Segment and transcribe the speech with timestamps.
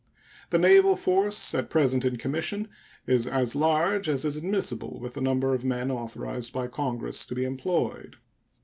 [0.49, 2.69] The naval force at present in commission
[3.05, 7.35] is as large as is admissible with the number of men authorized by Congress to
[7.35, 8.15] be employed.